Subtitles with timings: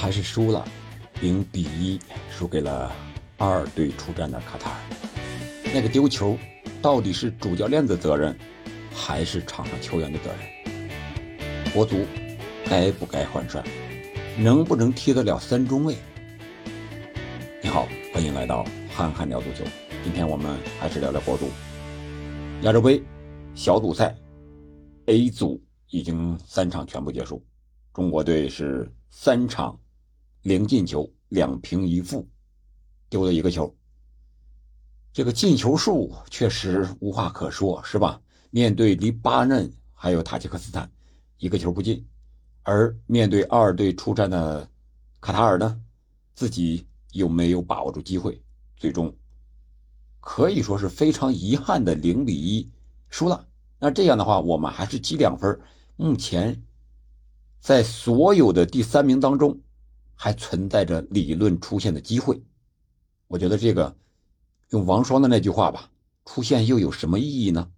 [0.00, 0.66] 还是输了，
[1.20, 2.90] 零比一输给了
[3.36, 4.76] 二队出战的卡塔尔。
[5.74, 6.38] 那个丢球，
[6.80, 8.34] 到底是主教练的责任，
[8.94, 11.74] 还是场上球员的责任？
[11.74, 11.98] 国足
[12.64, 13.62] 该不该换帅？
[14.38, 15.94] 能不能踢得了三中卫？
[17.62, 19.62] 你好，欢迎来到憨憨聊足球。
[20.02, 21.46] 今天我们还是聊聊国足。
[22.62, 23.02] 亚洲杯
[23.54, 24.16] 小组赛
[25.08, 27.44] A 组已经三场全部结束，
[27.92, 29.78] 中国队是三场
[30.42, 32.26] 零进球，两平一负，
[33.08, 33.74] 丢了一个球。
[35.12, 38.20] 这个进球数确实无话可说，是吧？
[38.50, 40.90] 面对黎巴嫩还有塔吉克斯坦，
[41.38, 42.04] 一个球不进；
[42.62, 44.68] 而面对二队出战的
[45.20, 45.80] 卡塔尔呢，
[46.34, 48.42] 自己又没有把握住机会，
[48.76, 49.14] 最终
[50.20, 52.70] 可以说是非常遗憾的零比一
[53.08, 53.46] 输了。
[53.78, 55.60] 那这样的话，我们还是积两分，
[55.96, 56.62] 目前
[57.60, 59.60] 在所有的第三名当中，
[60.22, 62.42] 还存在着理论出现的机会。
[63.26, 63.96] 我觉得这个。
[64.68, 65.90] 用王双的那句话吧，
[66.24, 67.72] 出现又有什么意义呢？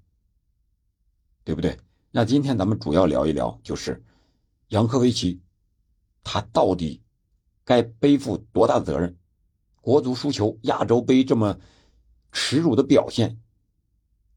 [1.42, 1.78] 对不对？
[2.10, 4.04] 那今天咱们主要聊一聊，就是
[4.68, 5.40] 杨科维奇，
[6.22, 7.00] 他到底
[7.64, 9.16] 该背负多大责任？
[9.80, 11.58] 国足输球，亚洲杯这么
[12.30, 13.40] 耻辱的表现，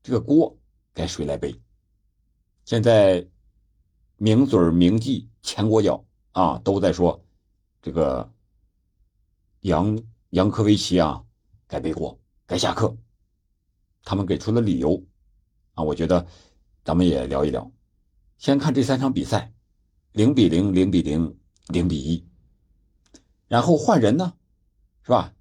[0.02, 0.58] 这个锅
[0.94, 1.60] 该谁来背？
[2.64, 3.28] 现在
[4.16, 7.25] 名嘴名记前国脚啊都在说，
[7.86, 8.34] 这个
[9.60, 11.24] 杨杨科维奇啊
[11.68, 12.20] 该背锅。
[12.48, 12.98] 该下课，
[14.04, 15.06] 他们给出了理由，
[15.76, 16.26] 啊，我觉得
[16.84, 17.72] 咱们也聊一聊。
[18.40, 19.54] 先看这三场比赛，
[20.14, 22.28] 零比零、零比零、零比一，
[23.48, 24.34] 然后换人呢，
[25.04, 25.32] 是吧？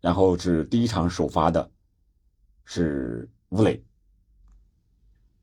[0.00, 1.70] 然后是第一场首发的，
[2.64, 3.84] 是吴磊、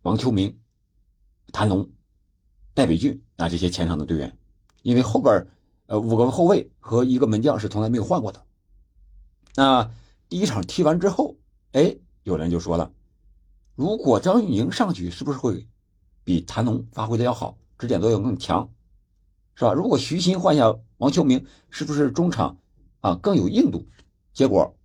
[0.01, 0.59] 王秋明、
[1.53, 1.87] 谭龙、
[2.73, 4.35] 戴伟俊啊这些前场的队员，
[4.81, 5.45] 因为后边
[5.87, 8.45] 呃五个后卫和一个门将是从来没有换过的，
[9.55, 9.91] 那。
[10.29, 11.37] 第一场踢完之后，
[11.71, 12.91] 哎，有人就说了，
[13.75, 15.65] 如果张玉宁上去，是不是会
[16.25, 18.69] 比谭龙发挥的要好，指点作用更强，
[19.55, 19.71] 是吧？
[19.71, 22.57] 如果徐新换下王秋明，是不是中场
[22.99, 23.87] 啊更有硬度？
[24.33, 24.75] 结果，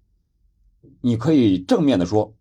[1.00, 2.32] 你可以正面的说，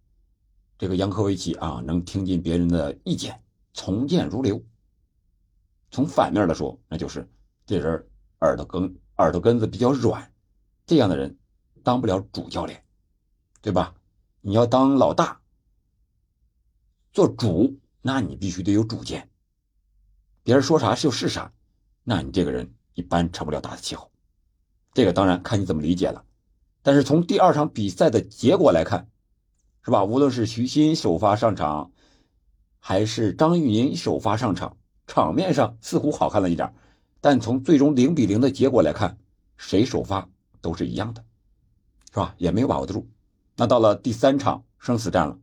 [0.78, 3.42] 这个杨科维奇啊能听进别人的意见，
[3.74, 4.62] 从谏如流；
[5.90, 7.28] 从反面的说，那就是
[7.66, 8.08] 这人
[8.42, 10.32] 耳朵根耳朵根子比较软，
[10.86, 11.40] 这样的人
[11.84, 12.84] 当不了主教练。
[13.64, 13.94] 对吧？
[14.42, 15.40] 你要当老大，
[17.14, 19.30] 做主，那你必须得有主见。
[20.42, 21.54] 别人说啥就是啥，
[22.04, 24.12] 那你这个人一般成不了大的气候。
[24.96, 26.26] 这个当然看你怎么理解了。
[26.82, 29.08] 但是从第二场比赛的结果来看，
[29.86, 30.04] 是吧？
[30.04, 31.92] 无论是徐新首发上场，
[32.80, 34.76] 还是张玉宁首发上场，
[35.06, 36.74] 场面上似乎好看了一点，
[37.22, 39.18] 但从最终零比零的结果来看，
[39.56, 40.28] 谁首发
[40.60, 41.24] 都是一样的，
[42.12, 42.34] 是吧？
[42.38, 43.08] 也没有把握得住。
[43.56, 45.38] 那到了第三场生死战了，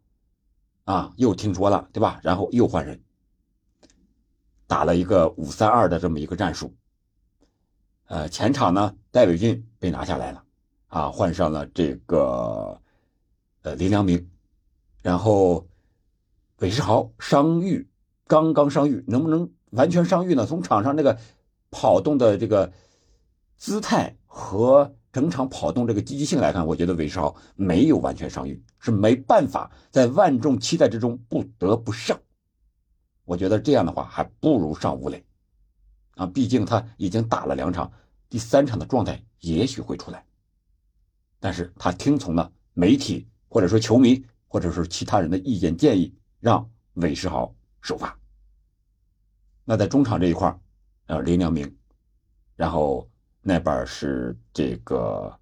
[0.85, 2.19] 啊，又听说了，对吧？
[2.25, 3.01] 然后又换人，
[4.67, 6.75] 打了一个五三二的这么一个战术。
[8.07, 10.43] 呃，前场呢，戴伟俊被拿下来了，
[10.89, 12.81] 啊，换上了这个
[13.63, 14.29] 呃林良铭，
[15.01, 15.69] 然后
[16.59, 17.89] 韦世豪伤愈，
[18.27, 20.45] 刚刚伤愈，能不能完全伤愈呢？
[20.45, 21.19] 从场上那个
[21.71, 22.73] 跑动的这个
[23.57, 24.95] 姿态和。
[25.11, 32.21] 整场跑动这个积极性来看，我觉得韦世豪没有完全伤愈，是没办法在万众期待之中不得不上。
[33.25, 35.25] 我觉得这样的话还不如上吴磊，
[36.17, 37.91] 啊，毕竟他已经打了两场，
[38.29, 40.25] 第三场的状态也许会出来。
[41.41, 48.17] 但是他听从了媒体或者说球迷或者说其他人的意见建议，让韦世豪首发。
[49.65, 50.57] 那在中场这一块
[51.09, 51.77] 呃，林良铭，
[52.55, 53.07] 然后。
[53.41, 55.35] 那边是这个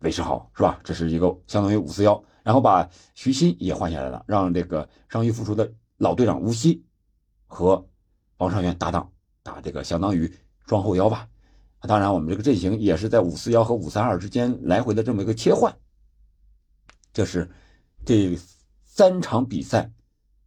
[0.00, 0.78] 韦世豪是吧？
[0.84, 6.84] 这是一个相当于五四幺，然后把徐新也换下来了，让这个伤愈复出的老队长吴曦
[7.46, 7.88] 和
[8.36, 9.10] 王上源搭档
[9.42, 10.30] 打这个相当于
[10.66, 11.26] 双后腰吧。
[11.82, 15.74] 当然，我们这个阵型也是在五四幺和五三二之间来回的这么一个切换。
[17.14, 17.48] 这是
[18.04, 18.36] 这
[18.84, 19.90] 三场比赛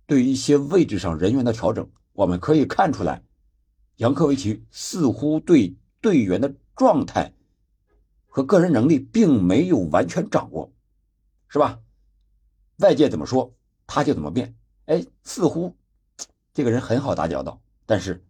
[0.05, 3.23] 对于一些位置上人员的调整，我们可以看出来，
[3.97, 6.53] 杨科维奇似乎对队员的。
[6.73, 7.31] 状态
[8.25, 10.73] 和个人能力并没有完全掌握，
[11.47, 11.79] 是吧？
[12.77, 13.53] 外界怎么说
[13.85, 14.55] 他就怎么变。
[14.85, 15.75] 哎，似乎
[16.55, 18.25] 这个人很好打交道，但是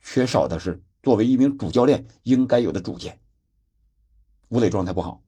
[0.00, 3.18] 缺少的是作为一名主教练应该有的主见。
[4.50, 5.24] 吴磊状态不好，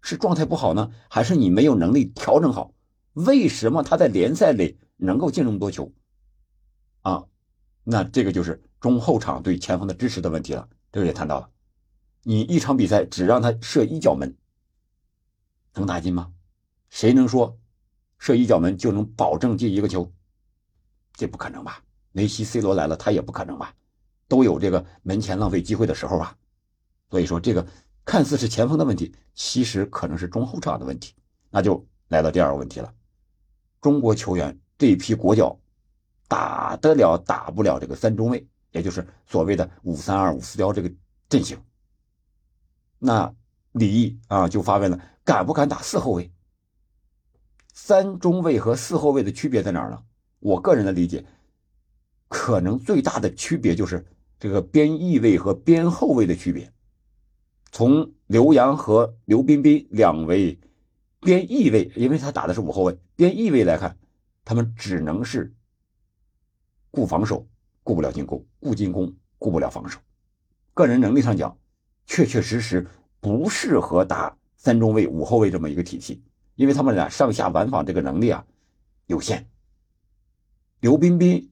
[0.00, 2.74] 是状态不好呢，还是你没有能力调整好？
[3.12, 5.92] 为什么他在联赛里能够进这么多球？
[7.02, 7.26] 啊，
[7.88, 10.68] 那这个就是中后场对前锋的支持的问题了。
[10.90, 11.48] 这个也谈到了。
[12.24, 14.36] 你一场比赛只让他射一脚门，
[15.74, 16.32] 能打进吗？
[16.88, 17.56] 谁能说
[18.18, 20.12] 射一脚门就能保证进一个球？
[21.12, 21.80] 这不可能吧？
[22.10, 23.72] 梅西、C 罗来了，他也不可能吧？
[24.26, 26.36] 都有这个门前浪费机会的时候啊。
[27.08, 27.64] 所以说，这个
[28.04, 31.14] 看似是前锋的问题，其实可能是中后场的问题。
[31.50, 32.92] 那就来到第二个问题了：
[33.80, 35.56] 中国球员这一批国脚
[36.28, 40.92] 打得了打不了这个三中卫，也就是所谓的五三二、五四幺这个
[41.28, 41.58] 阵型。
[42.98, 43.34] 那
[43.72, 46.32] 李毅啊就发问了：敢不敢打四后卫？
[47.72, 50.02] 三中卫和四后卫的区别在哪儿呢？
[50.40, 51.24] 我个人的理解，
[52.28, 54.06] 可能最大的区别就是
[54.38, 56.72] 这个边翼位和边后卫的区别。
[57.72, 60.58] 从刘洋和刘彬彬两位
[61.20, 63.98] 边翼位，因为他打的是五后卫，边翼位来看，
[64.44, 65.54] 他们只能是
[66.90, 67.46] 顾防守，
[67.82, 69.98] 顾不了进攻；顾进攻，顾不了防守。
[70.74, 71.56] 个人能力上讲，
[72.06, 72.86] 确确实实
[73.20, 76.22] 不适合打三中卫、五后卫这么一个体系，
[76.54, 78.44] 因为他们俩上下往返这个能力啊
[79.06, 79.48] 有限。
[80.80, 81.50] 刘彬彬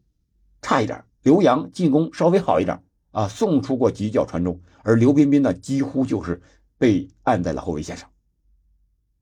[0.60, 6.40] 差一点，刘洋进攻稍微好一点啊，送出过几脚传中，而刘彬彬呢，几乎就是
[6.76, 8.10] 被按在了后卫线上，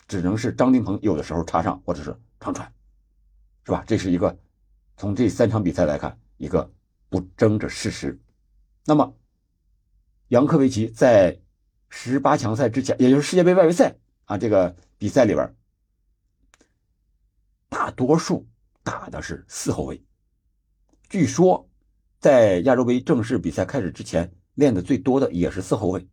[0.08, 2.70] 只能是张琳芃有的时候插上或者是长传，
[3.64, 3.84] 是吧？
[3.86, 4.36] 这是一个
[4.96, 6.72] 从这三场比赛来看一个
[7.08, 8.20] 不争的事实。
[8.84, 9.16] 那么，
[10.28, 11.40] 杨科维奇在
[11.88, 15.54] 十八强赛之前，也就是世界杯外围赛啊这个比赛里边，
[17.68, 18.46] 大多数。
[18.84, 20.02] 打的是四后卫，
[21.08, 21.70] 据说
[22.18, 26.08] 在亚洲杯正式比赛开始之前练的最多的也是四后卫。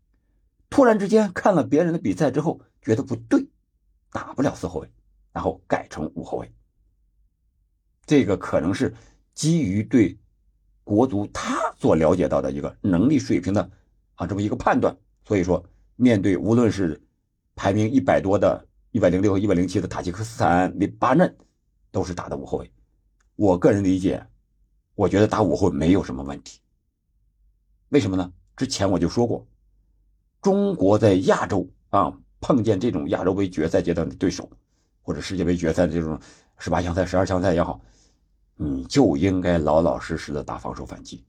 [0.70, 3.50] 突然之间看了别人的比赛之后，觉得不对，
[4.12, 4.94] 打不了四后卫，
[5.32, 6.54] 然后改成五后卫。
[8.10, 8.92] 这个可能是
[9.36, 10.18] 基于对
[10.84, 13.70] 国足他所了解到的一个能力水平的
[14.16, 14.98] 啊这么一个判断。
[15.24, 15.64] 所以说，
[15.96, 17.00] 面对无论是
[17.56, 21.38] 排名一百多的、一百零六和一百零七的塔吉克斯坦、黎巴嫩。
[21.92, 22.72] 都是打的五后卫，
[23.36, 24.24] 我个人理解，
[24.94, 26.60] 我觉得打五后卫没有什么问题。
[27.90, 28.32] 为什么呢？
[28.56, 29.48] 之前我就说过，
[30.40, 34.48] 中国在亚洲啊碰见这种亚洲杯决赛阶段的对手，
[35.02, 36.20] 或者世界杯决赛的这种
[36.60, 37.82] 十八强赛、十二强赛也好，
[38.62, 41.24] 你就应该老老实实的打防守反击。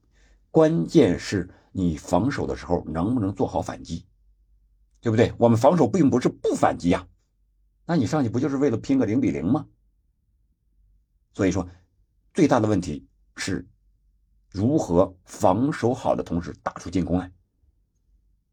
[0.51, 4.05] 关键是你防守的时候能不能做好反击，
[4.99, 5.33] 对不对？
[5.37, 7.07] 我们防守并不是不反击呀，
[7.85, 9.65] 那你上去不就是为了拼个零比零吗？
[11.33, 11.65] 所以说，
[12.33, 13.07] 最大的问题
[13.37, 13.65] 是
[14.49, 17.31] 如何防守好的同时打出进攻来。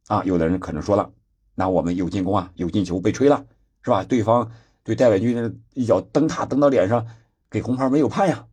[0.06, 1.12] 啊，有的人可能说了，
[1.56, 3.44] 那我们有进攻啊，有进球被吹了，
[3.82, 4.04] 是吧？
[4.04, 4.52] 对方
[4.84, 7.04] 对戴伟军一脚蹬塔蹬到脸上，
[7.50, 8.47] 给红牌没有判呀。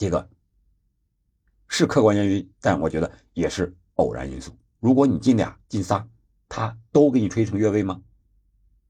[0.00, 0.26] 这个
[1.68, 4.50] 是客观原因，但我觉得也是偶然因素。
[4.78, 6.08] 如果你进俩进仨，
[6.48, 8.00] 他都给你吹成越位吗？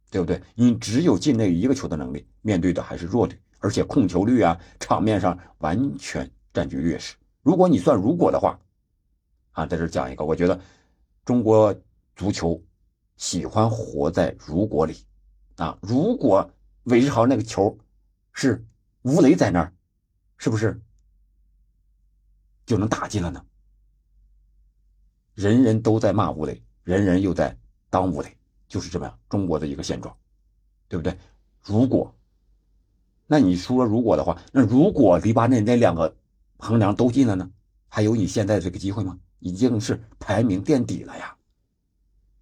[0.08, 0.40] 对不对？
[0.54, 3.36] 你只有进那一个球的能力，面对的还是弱队。
[3.58, 7.16] 而且控球率啊，场面上完全占据劣势。
[7.42, 8.56] 如果你算如果的话，
[9.50, 10.60] 啊，在这讲一个，我觉得
[11.24, 11.74] 中国
[12.14, 12.62] 足球
[13.16, 14.96] 喜欢活在如果里
[15.56, 15.76] 啊。
[15.82, 16.48] 如果
[16.84, 17.76] 韦世豪那个球
[18.32, 18.64] 是
[19.02, 19.72] 吴磊在那儿，
[20.38, 20.80] 是不是
[22.70, 23.44] 就能打进了呢？
[25.34, 27.58] 人人都在骂吴磊，人人又在
[27.89, 28.36] 当吴磊，
[28.69, 30.17] 就是这么样中国的一个现状，
[30.86, 31.19] 对不对？
[31.65, 32.15] 如果。
[33.27, 36.15] 那你说如果的话，那如果黎巴嫩那两个
[36.58, 37.50] 横梁都进了呢？
[37.89, 39.19] 还有你现在这个机会吗？
[39.41, 41.36] 已经是排名垫底了呀，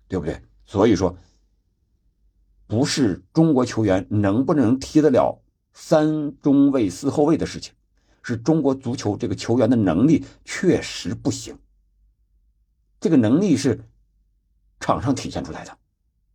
[0.08, 0.42] 对不对？
[0.66, 1.16] 所以说，
[2.66, 5.40] 不是中国球员能不能踢得了
[5.72, 7.72] 三中卫四后卫的事情，
[8.28, 11.58] 是中国足球这个球员的能力确实不行。
[13.00, 13.84] 这个能力是
[14.80, 15.76] 场上体现出来的，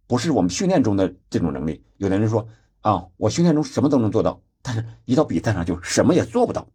[0.07, 1.83] 不是我们训练中的这种能力。
[1.97, 2.47] 有的人说。
[2.83, 6.67] 啊，我训练中什么都能做到，但是一到比赛上就什么也做不到。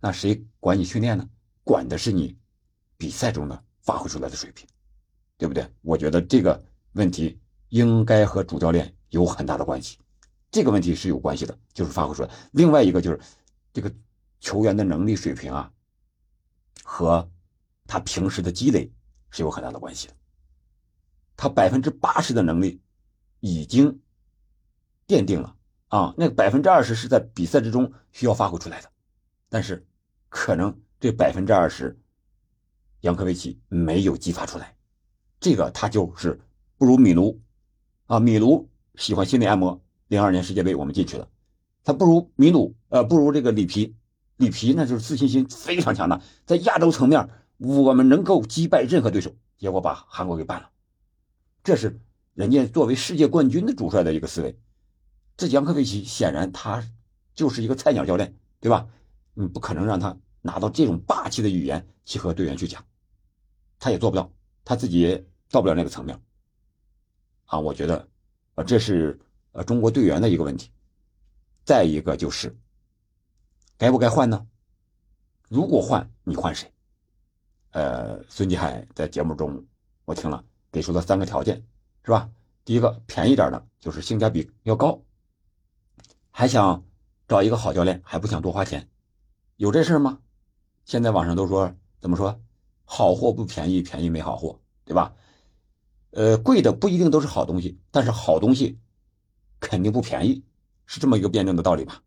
[0.00, 1.28] 那谁管你训练呢？
[1.62, 2.34] 管的是你
[2.96, 4.66] 比赛中的发挥出来的水平，
[5.36, 5.68] 对不对？
[5.82, 9.98] 我觉得这个问题应该和主教练有很大的关系。
[10.50, 12.30] 这个问题是有关系的，就是发挥出来。
[12.52, 13.20] 另外一个就是
[13.76, 13.94] 这个
[14.40, 15.70] 球员的能力水平啊，
[16.82, 17.30] 和
[17.86, 18.90] 他平时的积累
[19.28, 20.14] 是有很大的关系的。
[21.36, 22.80] 他百分之八十的能力
[23.40, 24.00] 已经。
[25.06, 25.54] 奠定了
[25.88, 28.90] 啊，那百分之二十是在比赛之中需要发挥出来的，
[29.48, 29.86] 但是
[30.28, 31.96] 可能这百分之二十，
[33.02, 34.74] 杨科维奇没有激发出来，
[35.38, 36.40] 这个他就是
[36.76, 37.40] 不如米卢
[38.06, 41.28] 啊，米卢喜欢心理按摩，零二年世界杯我们进去了，
[41.86, 43.94] 他不如米努，呃，不如这个里皮，
[44.38, 50.68] 里皮那就是自信心非常强的，在亚洲层面我们能够击败任何对手，结果把韩国给办了。
[51.62, 52.00] 这是
[52.34, 54.58] 人家作为世界冠军的主帅的一个思维。
[55.36, 56.84] 这杨科维奇显然他
[57.36, 58.88] 就是一个菜鸟教练，对吧？
[59.34, 62.84] 你不可能让他拿到这种霸气的语言去和队员去讲，
[63.78, 64.32] 他也做不到，
[64.64, 66.20] 他自己也到不了那个层面。
[67.44, 68.08] 啊，我觉得，
[68.56, 69.20] 呃，这是
[69.52, 70.68] 呃中国队员的一个问题。
[71.66, 72.56] 再一个就是，
[73.76, 74.46] 该不该换呢？
[75.48, 76.72] 如果换，你换谁？
[77.72, 79.66] 呃，孙继海在节目中
[80.04, 81.66] 我听了，给出了三个条件，
[82.04, 82.30] 是吧？
[82.64, 85.02] 第一个便宜点的，就是性价比要高。
[86.30, 86.84] 还想
[87.26, 88.88] 找一个好教练，还不想多花钱，
[89.56, 90.20] 有这事吗？
[90.84, 92.40] 现在网上都说怎么说，
[92.84, 95.16] 好货不便宜，便宜没好货，对吧？
[96.12, 98.78] 呃，贵的不一定都是好东西，但是好东西
[99.58, 100.44] 肯定不便宜，
[100.86, 102.02] 是这么一个辩证的道理吧？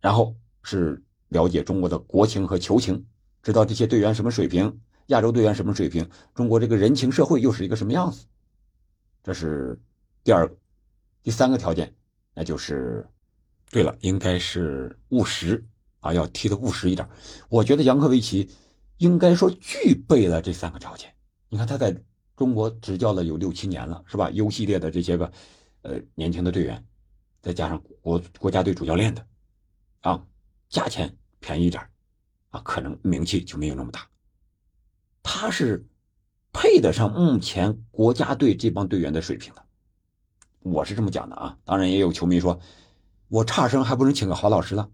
[0.00, 3.06] 然后是了解中国的国情和球情，
[3.42, 8.24] 知道这些队员什么水平，亚洲队员什么水平，中国这个人情社会又是一个什么样子，
[9.22, 9.78] 这是
[10.24, 10.56] 第二个，
[11.22, 11.94] 第三个条件。
[12.32, 13.06] 那就是，
[13.70, 15.62] 对了，应该是务实
[15.98, 17.06] 啊，要踢的务实一点。
[17.48, 18.48] 我觉得杨科维奇
[18.98, 21.12] 应该说具备了这三个条件。
[21.48, 21.94] 你看他在
[22.36, 25.30] 中国执教了有六七年了，是吧？U 系列的这些个
[25.82, 26.82] 呃年轻的队员，
[27.42, 29.26] 再加上国国家队主教练的，
[30.00, 30.26] 啊，
[30.68, 31.82] 价钱便宜一点
[32.50, 34.06] 啊，可能名气就没有那么大。
[35.22, 35.86] 他是
[36.52, 39.64] 配得上目前国家队这帮队员的水平的。
[40.60, 42.60] 我是这么讲的啊，当然也有球迷说，
[43.28, 44.90] 我差生还不能请个好老师了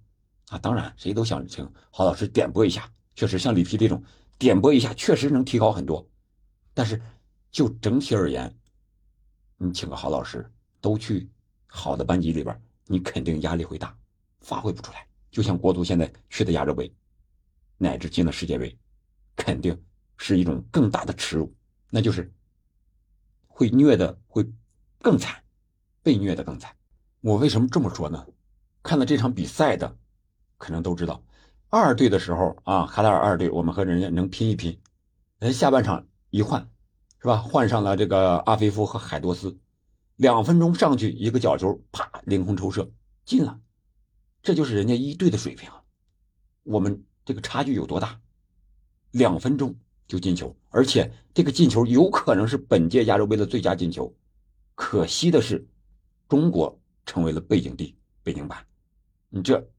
[0.48, 0.58] 啊！
[0.58, 4.00] 当然，谁都想请好老师点拨一下，确实像李皮这种
[4.38, 6.08] 点拨一下，确实能提高很多。
[6.72, 7.02] 但是
[7.50, 8.56] 就整体而言，
[9.56, 10.48] 你请个好老师，
[10.80, 11.28] 都去
[11.76, 13.94] 好的班级里边，你肯定压力会大，
[14.40, 15.06] 发挥不出来。
[15.30, 16.90] 就像国足现在去的亚洲杯，
[17.76, 18.76] 乃至进了世界杯，
[19.36, 19.78] 肯定
[20.16, 21.54] 是一种更大的耻辱，
[21.90, 22.32] 那就是
[23.46, 24.44] 会虐的会
[25.02, 25.42] 更惨。
[26.02, 26.72] 被虐的更惨，
[27.20, 28.24] 我为什么这么说呢？
[28.80, 29.96] 看了这场比赛的，
[30.56, 31.20] 可能都知道，
[31.68, 34.80] 二队的时候啊，卡塔尔二队，我们和人家能拼一拼，
[35.40, 36.70] 人下半场一换，
[37.18, 37.38] 是吧？
[37.38, 39.58] 换上了这个阿菲夫和海多斯，
[40.16, 42.90] 两分钟上去一个角球，啪，凌空抽射
[43.24, 43.60] 进了，
[44.42, 45.82] 这就是人家一队的水平啊。
[46.64, 48.20] 我们这个差距有多大？
[49.12, 49.74] 两分钟
[50.06, 54.14] 就进球，而且这个进球有可能是本届亚洲杯的最佳进球，
[54.74, 55.66] 可惜的是。
[56.28, 58.66] 中国成为了背景地，背景板，
[59.28, 59.70] 你这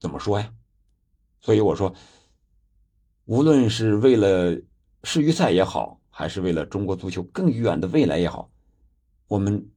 [0.00, 0.52] 怎么说呀？
[1.40, 1.94] 所以我说，
[3.26, 4.60] 无论是为了
[5.04, 8.50] 世预赛也好，还是为了中国足球更远的未来也好，
[9.28, 9.70] 我们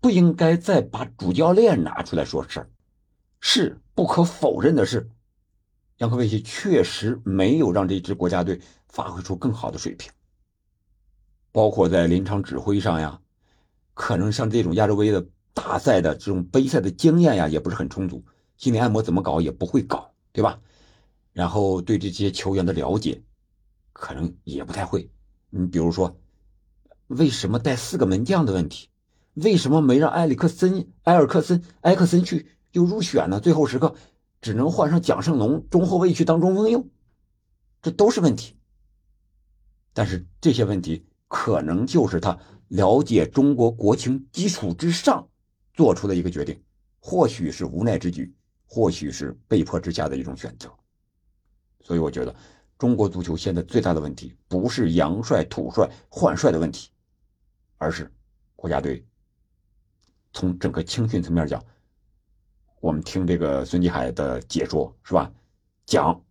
[0.00, 2.70] 不应该再把主教练拿出来说事儿。
[3.40, 5.10] 是不可否认的是，
[5.98, 10.12] 杨科维奇确实没有让这支国家队发挥出更好的水平，
[11.50, 13.20] 包括在临场指挥上呀。
[13.94, 18.24] 可能像这种亚洲杯的大赛的这种杯赛的经验呀，也不是很充足，
[18.56, 20.60] 心理按摩怎么搞也不会搞，对吧？
[21.32, 23.22] 然后对这些球员的了解，
[23.92, 25.10] 可能也不太会。
[25.50, 26.16] 你比如说，
[27.16, 28.88] 为什么带四个门将的问题，
[29.34, 33.40] 为什么没让埃里克森、埃尔克森、埃克森去又入选呢？
[33.40, 33.94] 最后时刻
[34.40, 36.88] 只能换上蒋胜龙中后卫去当中锋用，
[37.80, 38.56] 这都是问题。
[39.92, 42.38] 但是这些问题可能就是他。
[42.68, 45.28] 了解中国国情基础之上，
[45.74, 46.58] 做出的一个决定，
[47.00, 48.34] 或许是无奈之举，
[48.66, 50.72] 或许是被迫之下的一种选择。
[51.82, 52.34] 所以我觉得，
[52.78, 56.88] 中国足球现在最大的问题不是洋帅、土帅换帅的问题，
[57.82, 58.08] 而是
[58.54, 59.04] 国家队
[60.32, 61.60] 从整个青训层面讲，
[62.80, 65.32] 我们听这个孙继海的解说是吧？
[65.84, 66.24] 讲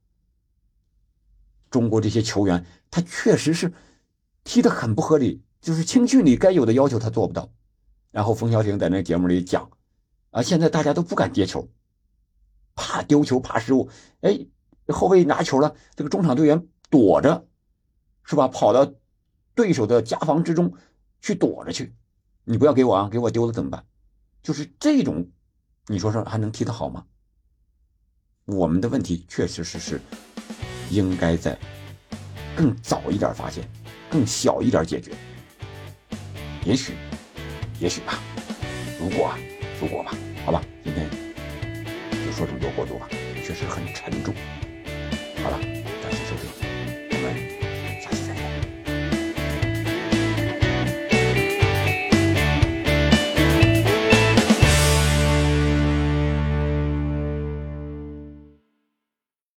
[1.69, 3.73] 中国这些球员，他确实是
[4.45, 5.43] 踢得很不合理。
[5.59, 7.47] 就是青训里该有的要求他做不到，
[8.09, 9.69] 然后冯潇霆在那节目里讲，
[10.31, 11.69] 啊，现在大家都不敢接球，
[12.73, 13.89] 怕丢球，怕失误。
[14.21, 14.47] 哎，
[14.87, 17.45] 后卫拿球了，这个中场队员躲着，
[18.23, 18.47] 是吧？
[18.47, 18.91] 跑到
[19.53, 20.73] 对手的夹防之中
[21.21, 21.93] 去躲着去，
[22.43, 23.85] 你不要给我啊，给我丢了怎么办？
[24.41, 25.29] 就是这种，
[25.87, 27.05] 你说说还能踢得好吗？
[28.45, 30.01] 我们的问题确实是是
[30.89, 31.57] 应该在
[32.55, 33.69] 更早一点发现，
[34.09, 35.11] 更小一点解决。
[36.65, 36.93] 也许，
[37.79, 38.19] 也许吧。
[38.99, 39.37] 如果啊，
[39.79, 40.11] 如果吧，
[40.43, 41.07] 好吧，今天
[42.25, 43.07] 就说这么多过渡吧，
[43.43, 44.33] 确实很沉重。
[45.43, 46.70] 好了，感谢收听，